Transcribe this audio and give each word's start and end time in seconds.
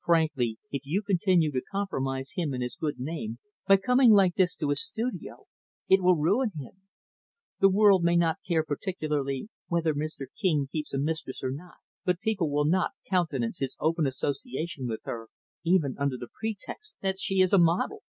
Frankly, 0.00 0.58
if 0.72 0.84
you 0.84 1.02
continue 1.02 1.52
to 1.52 1.60
compromise 1.70 2.32
him 2.34 2.52
and 2.52 2.64
his 2.64 2.74
good 2.74 2.98
name 2.98 3.38
by 3.68 3.76
coming 3.76 4.10
like 4.12 4.34
this 4.34 4.56
to 4.56 4.70
his 4.70 4.82
studio, 4.84 5.44
it 5.88 6.02
will 6.02 6.16
ruin 6.16 6.50
him. 6.58 6.88
The 7.60 7.68
world 7.68 8.02
may 8.02 8.16
not 8.16 8.40
care 8.44 8.64
particularly 8.64 9.50
whether 9.68 9.94
Mr. 9.94 10.26
King 10.42 10.68
keeps 10.72 10.92
a 10.92 10.98
mistress 10.98 11.44
or 11.44 11.52
not, 11.52 11.76
but 12.04 12.18
people 12.18 12.50
will 12.50 12.64
not 12.66 12.90
countenance 13.08 13.60
his 13.60 13.76
open 13.78 14.04
association 14.04 14.88
with 14.88 15.02
her, 15.04 15.28
even 15.62 15.94
under 15.96 16.16
the 16.16 16.26
pretext 16.40 16.96
that 17.02 17.20
she 17.20 17.40
is 17.40 17.52
a 17.52 17.56
model." 17.58 18.02